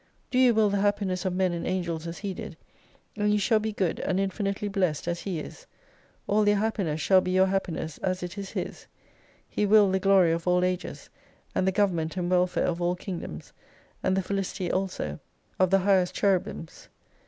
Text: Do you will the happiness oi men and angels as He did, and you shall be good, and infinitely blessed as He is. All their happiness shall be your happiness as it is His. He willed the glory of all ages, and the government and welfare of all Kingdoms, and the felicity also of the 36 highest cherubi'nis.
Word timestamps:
Do 0.31 0.39
you 0.39 0.55
will 0.55 0.71
the 0.71 0.79
happiness 0.81 1.27
oi 1.27 1.29
men 1.29 1.53
and 1.53 1.67
angels 1.67 2.07
as 2.07 2.17
He 2.17 2.33
did, 2.33 2.57
and 3.15 3.31
you 3.31 3.37
shall 3.37 3.59
be 3.59 3.71
good, 3.71 3.99
and 3.99 4.19
infinitely 4.19 4.67
blessed 4.67 5.07
as 5.07 5.21
He 5.21 5.37
is. 5.39 5.67
All 6.25 6.43
their 6.43 6.55
happiness 6.55 6.99
shall 6.99 7.21
be 7.21 7.29
your 7.29 7.45
happiness 7.45 7.99
as 7.99 8.23
it 8.23 8.35
is 8.35 8.49
His. 8.49 8.87
He 9.47 9.67
willed 9.67 9.93
the 9.93 9.99
glory 9.99 10.31
of 10.31 10.47
all 10.47 10.63
ages, 10.65 11.11
and 11.53 11.67
the 11.67 11.71
government 11.71 12.17
and 12.17 12.31
welfare 12.31 12.65
of 12.65 12.81
all 12.81 12.95
Kingdoms, 12.95 13.53
and 14.01 14.17
the 14.17 14.23
felicity 14.23 14.71
also 14.71 15.19
of 15.59 15.69
the 15.69 15.77
36 15.77 15.85
highest 15.85 16.15
cherubi'nis. 16.15 16.87